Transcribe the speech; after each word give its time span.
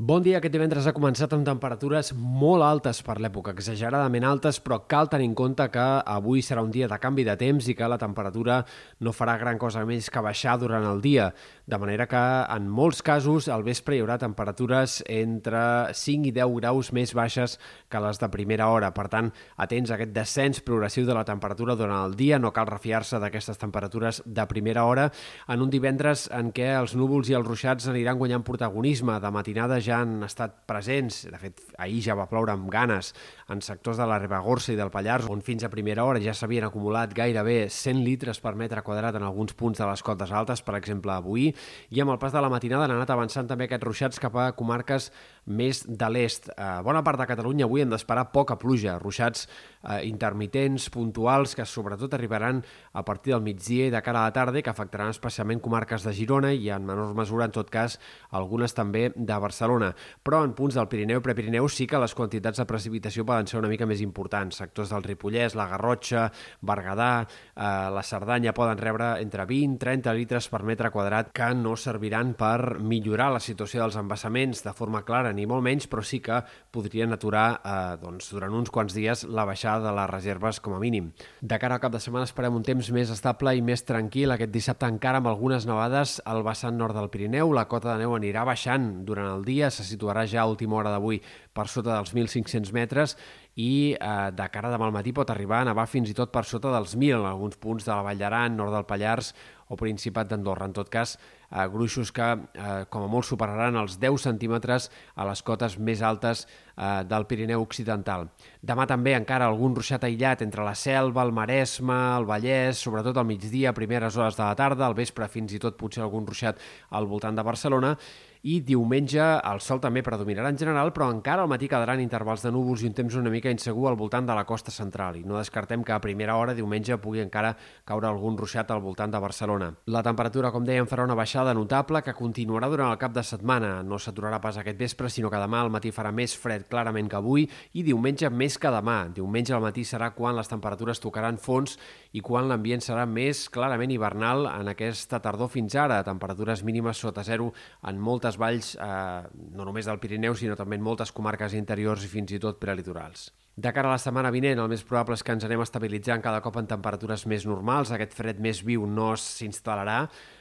Bon 0.00 0.22
dia. 0.22 0.36
Aquest 0.38 0.52
divendres 0.54 0.86
ha 0.86 0.92
començat 0.94 1.32
amb 1.34 1.42
temperatures 1.42 2.12
molt 2.14 2.62
altes 2.62 3.00
per 3.02 3.16
l'època, 3.18 3.50
exageradament 3.50 4.22
altes, 4.22 4.60
però 4.62 4.76
cal 4.86 5.08
tenir 5.10 5.24
en 5.26 5.32
compte 5.34 5.64
que 5.74 5.86
avui 6.06 6.38
serà 6.38 6.62
un 6.62 6.70
dia 6.70 6.86
de 6.86 6.98
canvi 7.02 7.24
de 7.26 7.34
temps 7.34 7.66
i 7.66 7.74
que 7.74 7.88
la 7.90 7.98
temperatura 7.98 8.60
no 9.02 9.10
farà 9.10 9.34
gran 9.40 9.58
cosa 9.58 9.82
més 9.82 10.06
que 10.06 10.22
baixar 10.22 10.54
durant 10.62 10.86
el 10.86 11.02
dia, 11.02 11.32
de 11.66 11.80
manera 11.82 12.06
que 12.06 12.20
en 12.54 12.68
molts 12.70 13.02
casos 13.02 13.48
al 13.50 13.64
vespre 13.66 13.96
hi 13.96 14.04
haurà 14.04 14.20
temperatures 14.22 15.00
entre 15.10 15.64
5 15.90 16.30
i 16.30 16.32
10 16.36 16.54
graus 16.60 16.92
més 16.94 17.10
baixes 17.18 17.58
que 17.90 18.04
les 18.06 18.22
de 18.22 18.30
primera 18.30 18.70
hora. 18.70 18.92
Per 18.94 19.08
tant, 19.10 19.32
atents 19.58 19.90
a 19.90 19.98
aquest 19.98 20.14
descens 20.14 20.62
progressiu 20.62 21.10
de 21.10 21.18
la 21.18 21.26
temperatura 21.26 21.74
durant 21.74 22.04
el 22.04 22.14
dia, 22.14 22.38
no 22.38 22.54
cal 22.54 22.70
refiar-se 22.70 23.18
d'aquestes 23.18 23.58
temperatures 23.58 24.22
de 24.24 24.46
primera 24.46 24.86
hora 24.86 25.10
en 25.48 25.66
un 25.66 25.74
divendres 25.74 26.28
en 26.30 26.54
què 26.54 26.70
els 26.78 26.94
núvols 26.94 27.34
i 27.34 27.38
els 27.42 27.50
ruixats 27.50 27.90
aniran 27.90 28.22
guanyant 28.22 28.46
protagonisme. 28.46 29.18
De 29.18 29.34
matinada 29.34 29.82
ja 29.88 30.02
han 30.04 30.22
estat 30.26 30.60
presents, 30.68 31.24
de 31.32 31.40
fet 31.40 31.62
ahir 31.80 32.02
ja 32.04 32.16
va 32.18 32.28
ploure 32.30 32.52
amb 32.52 32.68
ganes 32.72 33.14
en 33.48 33.62
sectors 33.64 33.98
de 33.98 34.06
la 34.08 34.18
Ribagorça 34.20 34.74
i 34.74 34.78
del 34.78 34.92
Pallars, 34.92 35.28
on 35.32 35.40
fins 35.44 35.64
a 35.64 35.72
primera 35.72 36.04
hora 36.04 36.20
ja 36.22 36.34
s'havien 36.36 36.66
acumulat 36.68 37.14
gairebé 37.16 37.64
100 37.72 38.04
litres 38.04 38.42
per 38.44 38.54
metre 38.60 38.84
quadrat 38.86 39.16
en 39.16 39.24
alguns 39.26 39.56
punts 39.56 39.80
de 39.80 39.88
les 39.88 40.04
cotes 40.04 40.32
altes, 40.32 40.62
per 40.62 40.76
exemple 40.78 41.14
avui, 41.14 41.48
i 41.90 42.02
amb 42.04 42.12
el 42.12 42.20
pas 42.20 42.34
de 42.34 42.42
la 42.44 42.52
matinada 42.52 42.84
han 42.86 42.96
anat 42.98 43.12
avançant 43.14 43.48
també 43.48 43.68
aquests 43.68 43.88
ruixats 43.88 44.22
cap 44.22 44.36
a 44.36 44.50
comarques 44.58 45.10
més 45.48 45.82
de 45.88 46.08
l'est. 46.12 46.50
A 46.60 46.82
bona 46.84 47.02
part 47.04 47.18
de 47.20 47.26
Catalunya 47.28 47.64
avui 47.64 47.82
hem 47.82 47.92
d'esperar 47.92 48.28
poca 48.34 48.58
pluja, 48.60 48.98
ruixats 49.00 49.46
eh, 49.48 50.02
intermitents, 50.08 50.90
puntuals, 50.92 51.54
que 51.56 51.64
sobretot 51.66 52.14
arribaran 52.14 52.60
a 52.92 53.04
partir 53.04 53.32
del 53.32 53.44
migdia 53.46 53.88
i 53.88 53.94
de 53.94 54.02
cara 54.04 54.22
a 54.22 54.28
la 54.28 54.36
tarda, 54.36 54.62
que 54.62 54.72
afectaran 54.72 55.14
especialment 55.14 55.62
comarques 55.64 56.04
de 56.04 56.12
Girona 56.12 56.52
i 56.52 56.68
en 56.74 56.84
menor 56.86 57.14
mesura, 57.16 57.48
en 57.48 57.56
tot 57.56 57.70
cas, 57.72 57.98
algunes 58.30 58.76
també 58.76 59.08
de 59.14 59.38
Barcelona 59.40 59.77
Barcelona, 59.78 59.94
però 60.22 60.42
en 60.44 60.52
punts 60.54 60.76
del 60.76 60.88
Pirineu 60.88 61.22
Prepirineu 61.22 61.68
sí 61.70 61.86
que 61.86 61.98
les 61.98 62.14
quantitats 62.14 62.58
de 62.58 62.66
precipitació 62.68 63.24
poden 63.24 63.46
ser 63.46 63.58
una 63.60 63.70
mica 63.70 63.86
més 63.86 64.00
importants. 64.02 64.58
Sectors 64.58 64.90
del 64.90 65.04
Ripollès, 65.04 65.54
la 65.56 65.68
Garrotxa, 65.68 66.28
Berguedà, 66.60 67.26
eh, 67.54 67.62
la 67.94 68.02
Cerdanya 68.02 68.52
poden 68.54 68.78
rebre 68.78 69.20
entre 69.22 69.46
20 69.46 69.76
i 69.76 69.78
30 69.78 70.14
litres 70.14 70.48
per 70.48 70.62
metre 70.62 70.90
quadrat 70.90 71.32
que 71.32 71.52
no 71.54 71.76
serviran 71.76 72.34
per 72.34 72.78
millorar 72.80 73.30
la 73.32 73.40
situació 73.40 73.82
dels 73.82 73.96
embassaments 73.96 74.62
de 74.64 74.72
forma 74.72 75.04
clara, 75.04 75.32
ni 75.32 75.46
molt 75.46 75.62
menys, 75.62 75.88
però 75.88 76.02
sí 76.02 76.20
que 76.20 76.42
podrien 76.70 77.12
aturar 77.12 77.60
eh, 77.62 77.96
doncs, 78.02 78.30
durant 78.34 78.54
uns 78.54 78.70
quants 78.70 78.94
dies 78.94 79.24
la 79.24 79.46
baixada 79.48 79.88
de 79.88 79.94
les 79.96 80.10
reserves 80.10 80.60
com 80.60 80.74
a 80.74 80.82
mínim. 80.82 81.12
De 81.40 81.58
cara 81.58 81.78
al 81.78 81.80
cap 81.80 81.92
de 81.92 82.00
setmana 82.00 82.28
esperem 82.28 82.54
un 82.54 82.66
temps 82.66 82.90
més 82.92 83.10
estable 83.10 83.54
i 83.56 83.62
més 83.62 83.84
tranquil. 83.84 84.32
Aquest 84.34 84.52
dissabte 84.52 84.88
encara 84.88 85.22
amb 85.22 85.30
algunes 85.30 85.66
nevades 85.66 86.18
al 86.24 86.42
vessant 86.44 86.76
nord 86.76 86.96
del 86.96 87.10
Pirineu. 87.10 87.52
La 87.54 87.68
cota 87.68 87.94
de 87.94 88.04
neu 88.04 88.14
anirà 88.16 88.44
baixant 88.44 89.04
durant 89.06 89.28
el 89.30 89.44
dia, 89.46 89.67
se 89.70 89.84
situarà 89.86 90.24
ja 90.26 90.42
a 90.42 90.50
última 90.50 90.76
hora 90.76 90.92
d'avui 90.94 91.20
per 91.52 91.68
sota 91.68 91.94
dels 91.94 92.14
1.500 92.14 92.72
metres 92.72 93.16
i 93.56 93.94
eh, 93.94 94.30
de 94.32 94.48
cara 94.54 94.70
demà 94.70 94.86
al 94.86 94.94
matí 94.94 95.12
pot 95.12 95.30
arribar 95.30 95.62
a 95.62 95.68
nevar 95.70 95.88
fins 95.90 96.10
i 96.10 96.16
tot 96.16 96.32
per 96.34 96.44
sota 96.46 96.72
dels 96.74 96.96
1.000 96.96 97.20
en 97.20 97.28
alguns 97.30 97.58
punts 97.58 97.86
de 97.86 97.92
la 97.92 98.04
Vall 98.06 98.20
d'Aran, 98.20 98.56
nord 98.56 98.74
del 98.76 98.86
Pallars 98.86 99.32
o 99.68 99.76
Principat 99.76 100.30
d'Andorra. 100.30 100.68
En 100.70 100.76
tot 100.76 100.88
cas, 100.88 101.16
eh, 101.50 101.66
gruixos 101.72 102.12
que 102.12 102.28
eh, 102.32 102.84
com 102.90 103.04
a 103.04 103.10
molt 103.10 103.26
superaran 103.28 103.76
els 103.80 103.98
10 104.00 104.28
centímetres 104.28 104.90
a 105.14 105.26
les 105.28 105.42
cotes 105.42 105.78
més 105.78 106.02
altes 106.02 106.44
eh, 106.44 107.02
del 107.08 107.26
Pirineu 107.30 107.64
Occidental. 107.64 108.28
Demà 108.62 108.86
també 108.90 109.14
encara 109.16 109.48
algun 109.48 109.76
ruixat 109.76 110.04
aïllat 110.04 110.42
entre 110.46 110.66
la 110.66 110.76
Selva, 110.78 111.24
el 111.24 111.32
Maresme, 111.32 111.98
el 112.18 112.28
Vallès, 112.28 112.80
sobretot 112.82 113.16
al 113.16 113.28
migdia, 113.28 113.74
primeres 113.76 114.16
hores 114.16 114.36
de 114.38 114.44
la 114.44 114.56
tarda, 114.58 114.86
al 114.86 114.98
vespre 114.98 115.28
fins 115.28 115.54
i 115.54 115.62
tot 115.62 115.78
potser 115.78 116.04
algun 116.04 116.26
ruixat 116.26 116.58
al 116.90 117.06
voltant 117.06 117.36
de 117.36 117.46
Barcelona, 117.46 117.96
i 118.42 118.60
diumenge 118.62 119.18
el 119.20 119.60
sol 119.64 119.80
també 119.82 120.02
predominarà 120.06 120.50
en 120.52 120.58
general, 120.58 120.92
però 120.94 121.08
encara 121.10 121.42
al 121.42 121.50
matí 121.50 121.68
quedaran 121.68 122.00
intervals 122.00 122.44
de 122.44 122.52
núvols 122.54 122.82
i 122.82 122.88
un 122.88 122.94
temps 122.94 123.16
una 123.18 123.32
mica 123.34 123.50
insegur 123.50 123.88
al 123.90 123.98
voltant 123.98 124.28
de 124.28 124.36
la 124.36 124.44
costa 124.46 124.70
central 124.70 125.18
i 125.18 125.24
no 125.26 125.38
descartem 125.38 125.82
que 125.84 125.92
a 125.92 126.00
primera 126.00 126.36
hora 126.38 126.54
diumenge 126.54 126.98
pugui 127.02 127.22
encara 127.24 127.54
caure 127.84 128.06
algun 128.08 128.38
ruixat 128.38 128.70
al 128.70 128.82
voltant 128.84 129.10
de 129.10 129.18
Barcelona. 129.18 129.72
La 129.86 130.04
temperatura, 130.06 130.52
com 130.54 130.64
dèiem, 130.64 130.86
farà 130.86 131.04
una 131.08 131.18
baixada 131.18 131.37
notable 131.54 132.00
que 132.02 132.14
continuarà 132.16 132.68
durant 132.68 132.90
el 132.92 132.98
cap 132.98 133.12
de 133.14 133.22
setmana. 133.22 133.82
No 133.86 133.98
s'aturarà 133.98 134.40
pas 134.42 134.58
aquest 134.58 134.78
vespre, 134.78 135.10
sinó 135.10 135.30
que 135.30 135.38
demà 135.40 135.60
al 135.62 135.70
matí 135.70 135.92
farà 135.94 136.12
més 136.12 136.34
fred 136.36 136.66
clarament 136.68 137.08
que 137.08 137.16
avui 137.18 137.46
i 137.72 137.84
diumenge 137.86 138.30
més 138.30 138.58
que 138.58 138.72
demà. 138.74 138.98
Diumenge 139.14 139.54
al 139.54 139.64
matí 139.64 139.86
serà 139.86 140.10
quan 140.16 140.36
les 140.36 140.50
temperatures 140.50 141.00
tocaran 141.00 141.38
fons 141.38 141.78
i 142.12 142.20
quan 142.20 142.48
l'ambient 142.50 142.82
serà 142.84 143.06
més 143.06 143.46
clarament 143.48 143.94
hivernal 143.94 144.48
en 144.50 144.74
aquesta 144.74 145.22
tardor 145.24 145.48
fins 145.54 145.78
ara. 145.78 146.02
Temperatures 146.04 146.64
mínimes 146.66 146.98
sota 146.98 147.24
zero 147.24 147.52
en 147.86 147.98
moltes 147.98 148.36
valls, 148.36 148.74
eh, 148.76 149.22
no 149.54 149.64
només 149.64 149.86
del 149.86 150.00
Pirineu, 150.02 150.34
sinó 150.34 150.56
també 150.56 150.76
en 150.76 150.82
moltes 150.82 151.12
comarques 151.12 151.54
interiors 151.54 152.04
i 152.04 152.12
fins 152.12 152.32
i 152.32 152.42
tot 152.42 152.58
prelitorals. 152.58 153.30
De 153.58 153.72
cara 153.72 153.88
a 153.88 153.96
la 153.96 153.98
setmana 153.98 154.30
vinent, 154.30 154.60
el 154.62 154.68
més 154.70 154.84
probable 154.86 155.16
és 155.18 155.24
que 155.26 155.34
ens 155.34 155.42
anem 155.42 155.64
estabilitzant 155.64 156.20
cada 156.22 156.38
cop 156.44 156.60
en 156.60 156.68
temperatures 156.70 157.24
més 157.26 157.42
normals, 157.48 157.90
aquest 157.90 158.12
fred 158.14 158.38
més 158.38 158.60
viu 158.62 158.84
no 158.86 159.08
s'instal·larà 159.18 159.96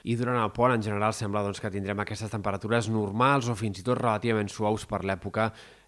i 0.06 0.14
durant 0.20 0.38
el 0.38 0.52
pont 0.54 0.76
en 0.76 0.84
general 0.86 1.16
sembla 1.18 1.42
doncs, 1.48 1.58
que 1.58 1.72
tindrem 1.74 2.04
aquestes 2.04 2.30
temperatures 2.30 2.92
normals 2.94 3.50
o 3.50 3.56
fins 3.58 3.82
i 3.82 3.88
tot 3.88 3.98
relativament 3.98 4.54
suaus 4.54 4.86
per 4.86 5.02
l'època 5.02 5.48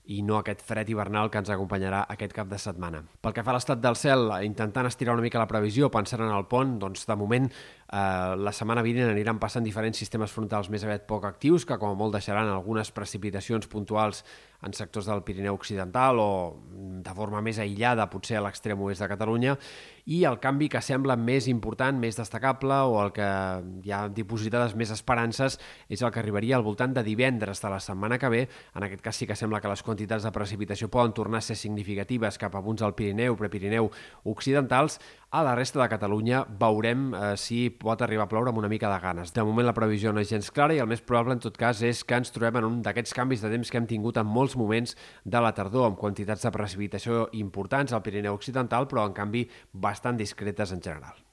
i 0.10 0.24
no 0.26 0.40
aquest 0.40 0.64
fred 0.66 0.90
hivernal 0.90 1.30
que 1.30 1.38
ens 1.44 1.52
acompanyarà 1.54 2.02
aquest 2.10 2.34
cap 2.34 2.50
de 2.50 2.58
setmana. 2.58 3.04
Pel 3.22 3.36
que 3.36 3.44
fa 3.46 3.54
a 3.54 3.60
l'estat 3.60 3.84
del 3.84 3.98
cel, 4.00 4.32
intentant 4.42 4.90
estirar 4.90 5.14
una 5.14 5.28
mica 5.28 5.38
la 5.38 5.46
previsió, 5.52 5.92
pensant 5.94 6.26
en 6.26 6.34
el 6.34 6.48
pont, 6.50 6.80
doncs 6.82 7.06
de 7.06 7.20
moment 7.20 7.46
eh, 7.92 8.36
la 8.38 8.54
setmana 8.54 8.84
vinent 8.86 9.10
aniran 9.10 9.40
passant 9.42 9.66
diferents 9.66 9.98
sistemes 9.98 10.32
frontals 10.32 10.70
més 10.70 10.86
aviat 10.86 11.08
poc 11.10 11.26
actius, 11.30 11.66
que 11.66 11.78
com 11.82 11.94
a 11.94 11.98
molt 11.98 12.16
deixaran 12.16 12.50
algunes 12.50 12.92
precipitacions 12.92 13.68
puntuals 13.68 14.24
en 14.62 14.74
sectors 14.76 15.08
del 15.08 15.24
Pirineu 15.24 15.56
Occidental 15.56 16.20
o 16.20 16.32
de 17.00 17.14
forma 17.16 17.40
més 17.42 17.62
aïllada, 17.64 18.10
potser 18.12 18.38
a 18.38 18.44
l'extrem 18.44 18.82
oest 18.84 19.00
de 19.00 19.08
Catalunya, 19.08 19.56
i 20.10 20.24
el 20.28 20.40
canvi 20.42 20.68
que 20.74 20.82
sembla 20.84 21.16
més 21.16 21.48
important, 21.48 21.96
més 22.02 22.18
destacable, 22.18 22.76
o 22.90 22.98
el 23.04 23.14
que 23.16 23.28
hi 23.86 23.94
ha 23.94 24.02
dipositades 24.12 24.76
més 24.76 24.92
esperances, 24.92 25.60
és 25.88 26.02
el 26.02 26.12
que 26.12 26.20
arribaria 26.20 26.58
al 26.58 26.66
voltant 26.66 26.96
de 26.96 27.06
divendres 27.06 27.62
de 27.64 27.72
la 27.72 27.80
setmana 27.80 28.18
que 28.20 28.32
ve. 28.34 28.42
En 28.76 28.88
aquest 28.88 29.06
cas 29.06 29.22
sí 29.22 29.30
que 29.30 29.38
sembla 29.40 29.62
que 29.62 29.72
les 29.72 29.84
quantitats 29.86 30.26
de 30.26 30.34
precipitació 30.36 30.90
poden 30.92 31.14
tornar 31.16 31.40
a 31.40 31.46
ser 31.46 31.56
significatives 31.56 32.42
cap 32.42 32.58
a 32.58 32.64
punts 32.66 32.84
del 32.84 32.98
Pirineu, 32.98 33.38
Prepirineu 33.40 33.92
occidentals. 34.26 35.00
A 35.32 35.44
la 35.44 35.52
resta 35.54 35.78
de 35.78 35.86
Catalunya 35.86 36.40
veurem 36.62 37.12
eh, 37.14 37.36
si 37.38 37.68
pot 37.70 38.02
arribar 38.02 38.26
a 38.26 38.32
ploure 38.32 38.50
amb 38.50 38.58
una 38.64 38.72
mica 38.72 38.90
de 38.90 38.98
ganes. 39.04 39.30
De 39.36 39.46
moment 39.46 39.68
la 39.68 39.76
previsió 39.78 40.10
no 40.10 40.24
és 40.24 40.32
gens 40.34 40.50
clara 40.50 40.74
i 40.74 40.82
el 40.82 40.90
més 40.90 41.06
probable 41.06 41.38
en 41.38 41.44
tot 41.44 41.54
cas 41.54 41.84
és 41.86 42.02
que 42.02 42.18
ens 42.18 42.34
trobem 42.34 42.58
en 42.58 42.70
un 42.72 42.82
d'aquests 42.82 43.14
canvis 43.14 43.46
de 43.46 43.54
temps 43.54 43.70
que 43.70 43.78
hem 43.78 43.86
tingut 43.94 44.18
en 44.18 44.26
molts 44.26 44.58
moments 44.58 44.98
de 45.22 45.46
la 45.46 45.54
tardor, 45.54 45.86
amb 45.86 46.02
quantitats 46.02 46.50
de 46.50 46.56
precipitació 46.58 47.28
importants 47.46 47.94
al 47.94 48.02
Pirineu 48.02 48.42
occidental, 48.42 48.90
però 48.90 49.06
en 49.06 49.14
canvi 49.14 49.46
bastant 49.72 50.18
discretes 50.18 50.74
en 50.74 50.82
general. 50.82 51.29